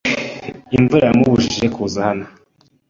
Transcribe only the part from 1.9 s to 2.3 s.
hano.